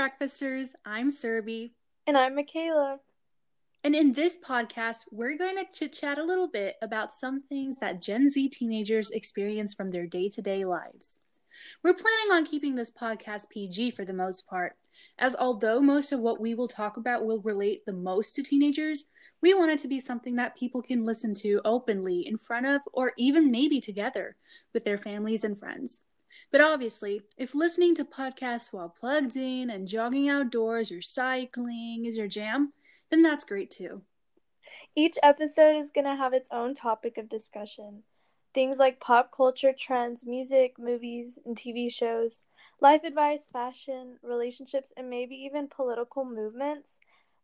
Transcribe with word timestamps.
Breakfasters. 0.00 0.70
I'm 0.82 1.10
Serby. 1.10 1.72
And 2.06 2.16
I'm 2.16 2.34
Michaela. 2.34 3.00
And 3.84 3.94
in 3.94 4.14
this 4.14 4.38
podcast, 4.38 5.00
we're 5.10 5.36
going 5.36 5.56
to 5.56 5.66
chit 5.74 5.92
chat 5.92 6.16
a 6.16 6.24
little 6.24 6.48
bit 6.48 6.76
about 6.80 7.12
some 7.12 7.38
things 7.38 7.76
that 7.82 8.00
Gen 8.00 8.30
Z 8.30 8.48
teenagers 8.48 9.10
experience 9.10 9.74
from 9.74 9.90
their 9.90 10.06
day 10.06 10.30
to 10.30 10.40
day 10.40 10.64
lives. 10.64 11.18
We're 11.84 11.92
planning 11.92 12.32
on 12.32 12.46
keeping 12.46 12.76
this 12.76 12.90
podcast 12.90 13.50
PG 13.50 13.90
for 13.90 14.06
the 14.06 14.14
most 14.14 14.46
part, 14.46 14.72
as 15.18 15.36
although 15.38 15.82
most 15.82 16.12
of 16.12 16.20
what 16.20 16.40
we 16.40 16.54
will 16.54 16.66
talk 16.66 16.96
about 16.96 17.26
will 17.26 17.42
relate 17.42 17.82
the 17.84 17.92
most 17.92 18.34
to 18.36 18.42
teenagers, 18.42 19.04
we 19.42 19.52
want 19.52 19.70
it 19.70 19.80
to 19.80 19.88
be 19.88 20.00
something 20.00 20.36
that 20.36 20.56
people 20.56 20.80
can 20.80 21.04
listen 21.04 21.34
to 21.34 21.60
openly 21.62 22.26
in 22.26 22.38
front 22.38 22.64
of 22.64 22.80
or 22.94 23.12
even 23.18 23.50
maybe 23.50 23.82
together 23.82 24.36
with 24.72 24.84
their 24.84 24.96
families 24.96 25.44
and 25.44 25.58
friends. 25.58 26.00
But 26.50 26.60
obviously, 26.60 27.22
if 27.38 27.54
listening 27.54 27.94
to 27.96 28.04
podcasts 28.04 28.72
while 28.72 28.88
plugged 28.88 29.36
in 29.36 29.70
and 29.70 29.86
jogging 29.86 30.28
outdoors 30.28 30.90
or 30.90 31.00
cycling 31.00 32.04
is 32.06 32.16
your 32.16 32.26
jam, 32.26 32.72
then 33.10 33.22
that's 33.22 33.44
great 33.44 33.70
too. 33.70 34.02
Each 34.96 35.16
episode 35.22 35.76
is 35.76 35.90
going 35.90 36.06
to 36.06 36.16
have 36.16 36.32
its 36.32 36.48
own 36.50 36.74
topic 36.74 37.18
of 37.18 37.28
discussion. 37.28 38.02
Things 38.52 38.78
like 38.78 38.98
pop 38.98 39.30
culture 39.34 39.72
trends, 39.72 40.26
music, 40.26 40.76
movies, 40.76 41.38
and 41.46 41.56
TV 41.56 41.92
shows, 41.92 42.40
life 42.80 43.04
advice, 43.04 43.48
fashion, 43.52 44.18
relationships, 44.22 44.92
and 44.96 45.08
maybe 45.08 45.36
even 45.36 45.68
political 45.68 46.24
movements. 46.24 46.96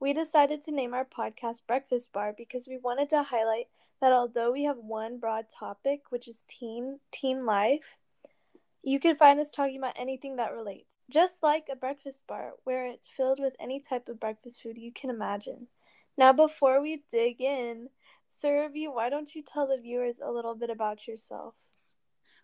We 0.00 0.14
decided 0.14 0.64
to 0.64 0.70
name 0.70 0.94
our 0.94 1.04
podcast 1.04 1.66
Breakfast 1.66 2.12
Bar 2.14 2.34
because 2.36 2.66
we 2.66 2.78
wanted 2.78 3.10
to 3.10 3.22
highlight 3.22 3.68
that 4.00 4.12
although 4.12 4.52
we 4.52 4.64
have 4.64 4.78
one 4.78 5.18
broad 5.18 5.46
topic, 5.58 6.04
which 6.08 6.26
is 6.26 6.42
teen 6.48 7.00
teen 7.12 7.44
life, 7.44 7.96
you 8.84 9.00
can 9.00 9.16
find 9.16 9.40
us 9.40 9.50
talking 9.50 9.78
about 9.78 9.94
anything 9.98 10.36
that 10.36 10.52
relates, 10.52 10.98
just 11.10 11.36
like 11.42 11.66
a 11.72 11.76
breakfast 11.76 12.22
bar 12.28 12.52
where 12.64 12.86
it's 12.86 13.08
filled 13.16 13.40
with 13.40 13.54
any 13.58 13.80
type 13.80 14.08
of 14.08 14.20
breakfast 14.20 14.60
food 14.62 14.76
you 14.76 14.92
can 14.92 15.10
imagine. 15.10 15.68
Now, 16.18 16.32
before 16.32 16.82
we 16.82 17.02
dig 17.10 17.40
in, 17.40 17.88
Serby, 18.42 18.92
why 18.92 19.08
don't 19.08 19.34
you 19.34 19.42
tell 19.42 19.66
the 19.66 19.80
viewers 19.80 20.20
a 20.22 20.30
little 20.30 20.54
bit 20.54 20.68
about 20.68 21.08
yourself? 21.08 21.54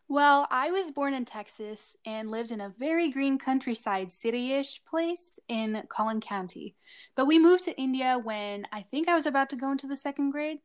Well, 0.08 0.48
I 0.50 0.70
was 0.70 0.90
born 0.90 1.14
in 1.14 1.24
Texas 1.24 1.94
and 2.04 2.30
lived 2.30 2.50
in 2.50 2.60
a 2.60 2.74
very 2.76 3.10
green 3.10 3.38
countryside 3.38 4.10
city 4.10 4.54
ish 4.54 4.82
place 4.84 5.38
in 5.46 5.84
Collin 5.88 6.20
County. 6.20 6.74
But 7.14 7.26
we 7.26 7.38
moved 7.38 7.64
to 7.64 7.78
India 7.78 8.18
when 8.18 8.66
I 8.72 8.82
think 8.82 9.08
I 9.08 9.14
was 9.14 9.26
about 9.26 9.50
to 9.50 9.56
go 9.56 9.70
into 9.70 9.86
the 9.86 9.94
second 9.94 10.30
grade. 10.30 10.58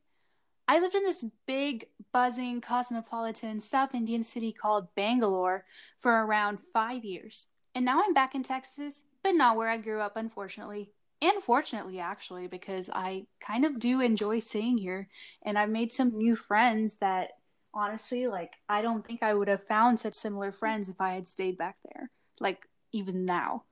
I 0.68 0.80
lived 0.80 0.94
in 0.94 1.04
this 1.04 1.24
big, 1.46 1.86
buzzing, 2.12 2.60
cosmopolitan 2.60 3.60
South 3.60 3.94
Indian 3.94 4.22
city 4.22 4.52
called 4.52 4.94
Bangalore 4.94 5.64
for 5.98 6.24
around 6.24 6.58
five 6.72 7.04
years. 7.04 7.48
And 7.74 7.84
now 7.84 8.02
I'm 8.02 8.14
back 8.14 8.34
in 8.34 8.42
Texas, 8.42 9.02
but 9.22 9.34
not 9.34 9.56
where 9.56 9.68
I 9.68 9.76
grew 9.76 10.00
up, 10.00 10.16
unfortunately. 10.16 10.90
And 11.22 11.42
fortunately, 11.42 11.98
actually, 11.98 12.46
because 12.46 12.90
I 12.92 13.26
kind 13.40 13.64
of 13.64 13.78
do 13.78 14.00
enjoy 14.00 14.40
staying 14.40 14.78
here. 14.78 15.08
And 15.42 15.58
I've 15.58 15.70
made 15.70 15.92
some 15.92 16.16
new 16.16 16.36
friends 16.36 16.96
that 16.96 17.30
honestly, 17.72 18.26
like, 18.26 18.54
I 18.68 18.82
don't 18.82 19.06
think 19.06 19.22
I 19.22 19.34
would 19.34 19.48
have 19.48 19.62
found 19.62 20.00
such 20.00 20.14
similar 20.14 20.50
friends 20.50 20.88
if 20.88 21.00
I 21.00 21.14
had 21.14 21.26
stayed 21.26 21.58
back 21.58 21.76
there, 21.84 22.10
like, 22.40 22.68
even 22.92 23.24
now. 23.24 23.64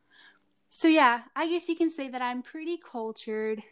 So, 0.69 0.89
yeah, 0.89 1.23
I 1.35 1.49
guess 1.49 1.69
you 1.69 1.77
can 1.77 1.91
say 1.91 2.09
that 2.09 2.23
I'm 2.23 2.43
pretty 2.43 2.77
cultured 2.77 3.63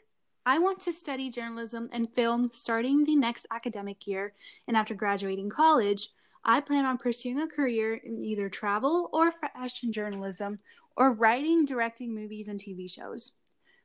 I 0.45 0.59
want 0.59 0.81
to 0.81 0.93
study 0.93 1.31
journalism 1.31 1.89
and 1.93 2.12
film 2.12 2.51
starting 2.53 3.05
the 3.05 3.15
next 3.15 3.47
academic 3.53 4.09
year, 4.09 4.35
and 4.67 4.77
after 4.77 4.93
graduating 4.93 5.51
college, 5.51 6.09
I 6.45 6.61
plan 6.61 6.84
on 6.84 6.99
pursuing 6.99 7.41
a 7.41 7.47
career 7.47 7.95
in 7.95 8.21
either 8.21 8.49
travel 8.49 9.09
or 9.12 9.31
fashion 9.31 9.93
journalism 9.93 10.59
or 10.97 11.12
writing, 11.12 11.65
directing 11.65 12.12
movies 12.12 12.49
and 12.49 12.59
TV 12.59 12.91
shows. 12.91 13.33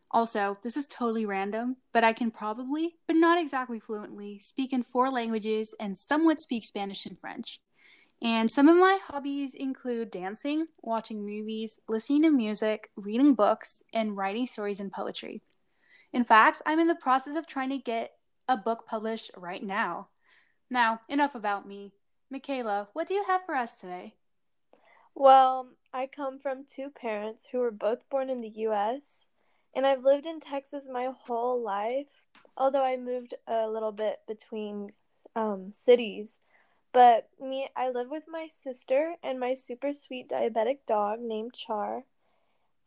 Also, 0.10 0.58
this 0.64 0.76
is 0.76 0.88
totally 0.88 1.28
random, 1.28 1.78
but 1.94 2.04
I 2.04 2.14
can 2.14 2.32
probably, 2.32 2.96
but 3.06 3.18
not 3.18 3.40
exactly 3.40 3.80
fluently, 3.80 4.40
speak 4.40 4.74
in 4.74 4.82
four 4.82 5.12
languages 5.12 5.76
and 5.80 5.96
somewhat 5.96 6.42
speak 6.42 6.66
Spanish 6.66 7.06
and 7.06 7.20
French. 7.20 7.60
And 8.20 8.50
some 8.50 8.68
of 8.68 8.78
my 8.78 8.98
hobbies 9.06 9.54
include 9.54 10.10
dancing, 10.10 10.66
watching 10.82 11.24
movies, 11.24 11.80
listening 11.88 12.24
to 12.24 12.32
music, 12.32 12.90
reading 12.96 13.36
books, 13.36 13.84
and 13.94 14.18
writing 14.18 14.48
stories 14.48 14.80
and 14.80 14.92
poetry. 14.92 15.44
In 16.14 16.24
fact, 16.24 16.62
I'm 16.66 16.80
in 16.80 16.88
the 16.88 16.96
process 16.96 17.36
of 17.36 17.48
trying 17.48 17.70
to 17.70 17.78
get 17.78 18.14
a 18.48 18.58
book 18.58 18.86
published 18.88 19.32
right 19.36 19.64
now. 19.64 20.08
Now, 20.70 21.02
enough 21.10 21.36
about 21.36 21.68
me. 21.68 21.94
Michaela, 22.30 22.90
what 22.94 23.08
do 23.08 23.14
you 23.14 23.24
have 23.28 23.46
for 23.46 23.56
us 23.56 23.80
today? 23.80 24.16
Well, 25.16 25.70
I 25.94 26.08
come 26.08 26.40
from 26.40 26.66
two 26.66 26.90
parents 26.90 27.48
who 27.52 27.60
were 27.60 27.72
both 27.72 28.08
born 28.10 28.30
in 28.30 28.42
the 28.42 28.54
US, 28.68 29.26
and 29.76 29.86
I've 29.86 30.04
lived 30.04 30.26
in 30.26 30.40
Texas 30.40 30.88
my 30.92 31.12
whole 31.26 31.62
life, 31.64 32.08
although 32.56 32.84
I 32.84 32.98
moved 32.98 33.34
a 33.48 33.68
little 33.68 33.92
bit 33.92 34.20
between 34.28 34.92
um, 35.36 35.72
cities. 35.72 36.40
But 36.94 37.30
me, 37.40 37.70
I 37.76 37.90
live 37.90 38.10
with 38.10 38.24
my 38.28 38.48
sister 38.64 39.16
and 39.24 39.40
my 39.40 39.54
super 39.54 39.94
sweet 39.94 40.30
diabetic 40.30 40.80
dog 40.88 41.20
named 41.20 41.54
Char. 41.54 42.04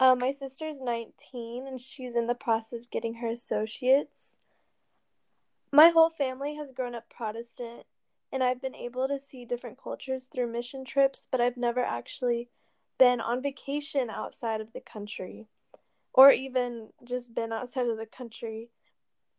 Uh, 0.01 0.15
my 0.15 0.33
sister's 0.33 0.81
19 0.81 1.67
and 1.67 1.79
she's 1.79 2.17
in 2.17 2.27
the 2.27 2.35
process 2.35 2.85
of 2.85 2.91
getting 2.91 3.15
her 3.17 3.29
associates. 3.29 4.35
My 5.71 5.91
whole 5.91 6.09
family 6.09 6.57
has 6.57 6.73
grown 6.75 6.95
up 6.95 7.05
Protestant, 7.11 7.85
and 8.33 8.43
I've 8.43 8.63
been 8.63 8.75
able 8.75 9.07
to 9.09 9.21
see 9.21 9.45
different 9.45 9.77
cultures 9.81 10.27
through 10.33 10.51
mission 10.51 10.87
trips, 10.87 11.27
but 11.31 11.43
I've 11.43 11.59
never 11.59 11.85
actually 11.85 12.49
been 12.99 13.21
on 13.21 13.43
vacation 13.43 14.09
outside 14.09 14.63
of 14.63 14.73
the 14.73 14.81
country 14.81 15.47
or 16.15 16.33
even 16.33 16.89
just 17.05 17.35
been 17.35 17.53
outside 17.53 17.87
of 17.87 17.99
the 17.99 18.07
country 18.07 18.71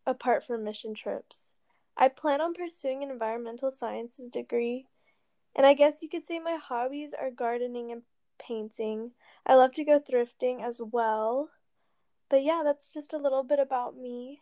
apart 0.05 0.45
from 0.45 0.63
mission 0.63 0.93
trips. 0.93 1.47
I 1.97 2.07
plan 2.07 2.39
on 2.39 2.53
pursuing 2.53 3.01
an 3.01 3.09
environmental 3.09 3.71
sciences 3.71 4.29
degree, 4.29 4.85
and 5.55 5.65
I 5.65 5.73
guess 5.73 5.95
you 6.01 6.09
could 6.09 6.25
say 6.25 6.37
my 6.37 6.59
hobbies 6.61 7.13
are 7.19 7.31
gardening 7.31 7.91
and 7.91 8.03
painting. 8.45 9.11
I 9.45 9.55
love 9.55 9.73
to 9.73 9.85
go 9.85 9.99
thrifting 9.99 10.63
as 10.63 10.81
well. 10.83 11.49
But 12.29 12.43
yeah, 12.43 12.61
that's 12.63 12.87
just 12.93 13.13
a 13.13 13.17
little 13.17 13.43
bit 13.43 13.59
about 13.59 13.97
me. 13.97 14.39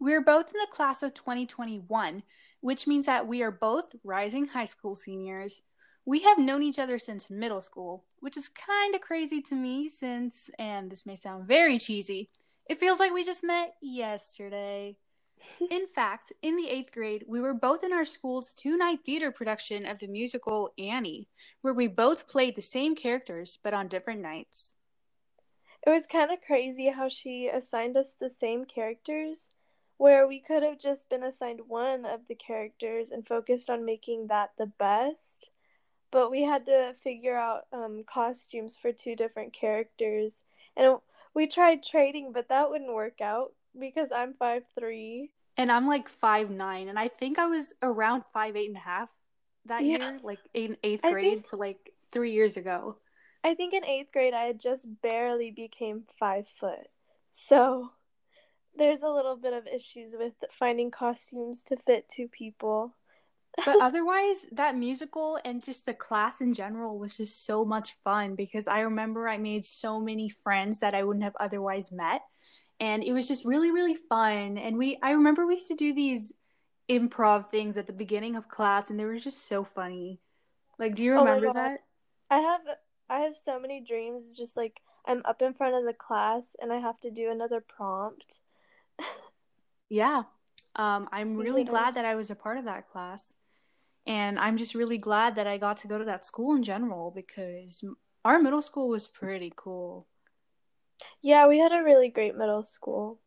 We're 0.00 0.22
both 0.22 0.48
in 0.48 0.60
the 0.60 0.68
class 0.70 1.02
of 1.02 1.14
2021, 1.14 2.22
which 2.60 2.86
means 2.86 3.06
that 3.06 3.26
we 3.26 3.42
are 3.42 3.50
both 3.50 3.94
rising 4.04 4.48
high 4.48 4.64
school 4.64 4.94
seniors. 4.94 5.62
We 6.04 6.20
have 6.20 6.38
known 6.38 6.62
each 6.62 6.78
other 6.78 6.98
since 6.98 7.30
middle 7.30 7.60
school, 7.60 8.04
which 8.20 8.36
is 8.36 8.48
kind 8.48 8.94
of 8.94 9.00
crazy 9.00 9.42
to 9.42 9.54
me 9.54 9.88
since, 9.88 10.50
and 10.58 10.90
this 10.90 11.04
may 11.04 11.16
sound 11.16 11.46
very 11.46 11.78
cheesy, 11.78 12.30
it 12.68 12.78
feels 12.78 13.00
like 13.00 13.12
we 13.12 13.24
just 13.24 13.42
met 13.42 13.74
yesterday. 13.80 14.96
In 15.70 15.86
fact, 15.94 16.32
in 16.42 16.56
the 16.56 16.68
eighth 16.68 16.92
grade, 16.92 17.24
we 17.26 17.40
were 17.40 17.54
both 17.54 17.84
in 17.84 17.92
our 17.92 18.04
school's 18.04 18.54
two 18.54 18.76
night 18.76 19.00
theater 19.04 19.30
production 19.30 19.86
of 19.86 19.98
the 19.98 20.06
musical 20.06 20.72
Annie, 20.78 21.28
where 21.62 21.74
we 21.74 21.86
both 21.86 22.28
played 22.28 22.56
the 22.56 22.62
same 22.62 22.94
characters 22.94 23.58
but 23.62 23.74
on 23.74 23.88
different 23.88 24.20
nights. 24.20 24.74
It 25.86 25.90
was 25.90 26.06
kind 26.06 26.30
of 26.30 26.40
crazy 26.40 26.90
how 26.90 27.08
she 27.08 27.48
assigned 27.48 27.96
us 27.96 28.14
the 28.18 28.30
same 28.30 28.64
characters, 28.64 29.38
where 29.96 30.26
we 30.26 30.40
could 30.40 30.62
have 30.62 30.78
just 30.78 31.08
been 31.08 31.22
assigned 31.22 31.60
one 31.66 32.04
of 32.04 32.20
the 32.28 32.34
characters 32.34 33.10
and 33.10 33.26
focused 33.26 33.70
on 33.70 33.84
making 33.84 34.26
that 34.26 34.50
the 34.58 34.66
best. 34.66 35.48
But 36.10 36.30
we 36.30 36.42
had 36.42 36.66
to 36.66 36.94
figure 37.02 37.36
out 37.36 37.62
um, 37.72 38.04
costumes 38.12 38.76
for 38.80 38.92
two 38.92 39.14
different 39.14 39.52
characters. 39.52 40.40
And 40.76 40.98
we 41.34 41.46
tried 41.46 41.82
trading, 41.82 42.32
but 42.32 42.48
that 42.48 42.70
wouldn't 42.70 42.92
work 42.92 43.20
out 43.20 43.52
because 43.78 44.10
I'm 44.14 44.34
five 44.34 44.62
three 44.78 45.30
and 45.58 45.72
I'm 45.72 45.88
like 45.88 46.08
five 46.08 46.50
nine, 46.50 46.88
and 46.88 46.98
I 46.98 47.08
think 47.08 47.38
I 47.38 47.46
was 47.46 47.74
around 47.82 48.22
five 48.32 48.56
eight 48.56 48.68
and 48.68 48.76
a 48.76 48.80
half 48.80 49.10
that 49.66 49.84
yeah. 49.84 49.98
year, 49.98 50.20
like 50.22 50.38
in 50.54 50.76
eighth 50.84 51.02
grade, 51.02 51.32
think, 51.32 51.46
so 51.46 51.56
like 51.56 51.92
three 52.12 52.32
years 52.32 52.56
ago. 52.56 52.96
I 53.44 53.54
think 53.54 53.74
in 53.74 53.84
eighth 53.84 54.12
grade 54.12 54.34
I 54.34 54.44
had 54.44 54.60
just 54.60 54.86
barely 55.02 55.50
became 55.50 56.04
five 56.18 56.46
foot, 56.60 56.88
so 57.32 57.90
there's 58.76 59.02
a 59.02 59.08
little 59.08 59.36
bit 59.36 59.52
of 59.52 59.66
issues 59.66 60.14
with 60.16 60.34
finding 60.56 60.92
costumes 60.92 61.62
to 61.66 61.76
fit 61.84 62.08
two 62.08 62.28
people. 62.28 62.94
but 63.64 63.78
otherwise, 63.82 64.46
that 64.52 64.76
musical 64.76 65.40
and 65.44 65.64
just 65.64 65.86
the 65.86 65.94
class 65.94 66.40
in 66.40 66.54
general 66.54 66.96
was 66.96 67.16
just 67.16 67.44
so 67.44 67.64
much 67.64 67.94
fun 68.04 68.36
because 68.36 68.68
I 68.68 68.80
remember 68.80 69.28
I 69.28 69.38
made 69.38 69.64
so 69.64 69.98
many 69.98 70.28
friends 70.28 70.78
that 70.78 70.94
I 70.94 71.02
wouldn't 71.02 71.24
have 71.24 71.36
otherwise 71.40 71.90
met 71.90 72.22
and 72.80 73.02
it 73.02 73.12
was 73.12 73.28
just 73.28 73.44
really 73.44 73.70
really 73.70 73.96
fun. 74.08 74.58
And 74.58 74.76
we 74.76 74.98
i 75.02 75.12
remember 75.12 75.46
we 75.46 75.54
used 75.54 75.68
to 75.68 75.74
do 75.74 75.92
these 75.92 76.32
improv 76.88 77.50
things 77.50 77.76
at 77.76 77.86
the 77.86 77.92
beginning 77.92 78.36
of 78.36 78.48
class 78.48 78.90
and 78.90 78.98
they 78.98 79.04
were 79.04 79.18
just 79.18 79.48
so 79.48 79.64
funny. 79.64 80.20
Like 80.78 80.94
do 80.94 81.02
you 81.02 81.14
oh 81.14 81.24
remember 81.24 81.48
oh 81.48 81.52
that? 81.52 81.80
I 82.30 82.38
have 82.38 82.60
i 83.08 83.20
have 83.20 83.36
so 83.36 83.58
many 83.58 83.80
dreams. 83.80 84.34
Just 84.36 84.56
like 84.56 84.80
i'm 85.06 85.22
up 85.24 85.42
in 85.42 85.54
front 85.54 85.74
of 85.74 85.84
the 85.84 85.92
class 85.92 86.56
and 86.60 86.72
i 86.72 86.78
have 86.78 86.98
to 87.00 87.10
do 87.10 87.30
another 87.30 87.60
prompt. 87.60 88.38
Yeah. 89.90 90.24
Um, 90.76 91.08
i'm 91.12 91.36
really 91.36 91.62
yeah. 91.62 91.70
glad 91.70 91.94
that 91.94 92.04
i 92.04 92.14
was 92.14 92.30
a 92.30 92.34
part 92.34 92.58
of 92.58 92.64
that 92.66 92.90
class. 92.90 93.34
And 94.06 94.38
i'm 94.38 94.58
just 94.58 94.74
really 94.74 94.98
glad 94.98 95.34
that 95.36 95.46
i 95.46 95.56
got 95.56 95.78
to 95.78 95.88
go 95.88 95.96
to 95.96 96.04
that 96.04 96.26
school 96.26 96.54
in 96.54 96.62
general 96.62 97.10
because 97.10 97.82
our 98.24 98.38
middle 98.38 98.60
school 98.60 98.88
was 98.88 99.08
pretty 99.08 99.50
cool 99.56 100.06
Yeah, 101.22 101.46
we 101.48 101.58
had 101.58 101.72
a 101.72 101.82
really 101.82 102.08
great 102.08 102.36
middle 102.36 102.64
school. 102.64 103.20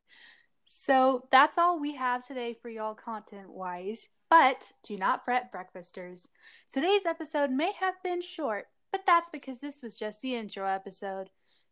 So 0.66 1.28
that's 1.32 1.58
all 1.58 1.80
we 1.80 1.96
have 1.96 2.26
today 2.26 2.56
for 2.62 2.70
y'all 2.70 2.96
content 2.96 3.50
wise. 3.50 4.10
But 4.30 4.72
do 4.84 4.98
not 4.98 5.26
fret, 5.26 5.52
breakfasters. 5.52 6.28
Today's 6.72 7.06
episode 7.06 7.52
may 7.52 7.74
have 7.80 8.02
been 8.02 8.22
short, 8.22 8.68
but 8.92 9.06
that's 9.06 9.30
because 9.30 9.60
this 9.60 9.82
was 9.82 9.98
just 9.98 10.22
the 10.22 10.36
intro 10.36 10.66
episode. 10.66 11.30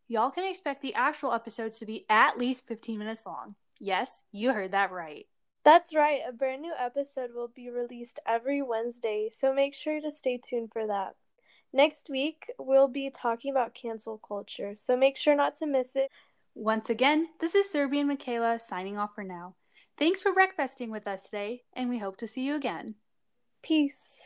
Y'all 0.10 0.30
can 0.30 0.44
expect 0.44 0.81
the 0.81 0.94
actual 0.94 1.31
episodes 1.31 1.80
to 1.80 1.86
be 1.86 2.06
at 2.10 2.38
least 2.38 2.68
15 2.68 3.00
minutes 3.00 3.25
long. 3.25 3.56
Yes, 3.80 4.24
you 4.31 4.52
heard 4.52 4.72
that 4.72 4.92
right. 4.92 5.28
That's 5.63 5.94
right, 5.95 6.22
a 6.28 6.34
brand 6.34 6.62
new 6.62 6.74
episode 6.78 7.30
will 7.34 7.48
be 7.48 7.69
released 7.69 8.19
every 8.28 8.62
Wednesday, 8.62 9.30
so 9.31 9.54
make 9.54 9.74
sure 9.74 10.02
to 10.02 10.12
stay 10.12 10.38
tuned 10.38 10.72
for 10.74 10.88
that. 10.88 11.16
Next 11.71 12.10
week, 12.10 12.51
we'll 12.57 12.88
be 12.88 13.12
talking 13.12 13.51
about 13.51 13.75
cancel 13.75 14.18
culture, 14.18 14.74
so 14.75 14.98
make 14.98 15.18
sure 15.18 15.36
not 15.36 15.57
to 15.60 15.68
miss 15.68 15.95
it. 15.95 16.10
Once 16.56 16.89
again, 16.89 17.27
this 17.39 17.54
is 17.54 17.71
Serby 17.71 18.00
and 18.00 18.07
Michaela 18.07 18.60
signing 18.60 18.98
off 18.98 19.13
for 19.13 19.24
now. 19.24 19.56
Thanks 19.98 20.21
for 20.21 20.33
breakfasting 20.33 20.89
with 20.89 21.07
us 21.07 21.25
today, 21.25 21.62
and 21.74 21.89
we 21.89 22.00
hope 22.00 22.18
to 22.18 22.27
see 22.27 22.42
you 22.42 22.56
again. 22.56 22.95
Peace. 23.62 24.24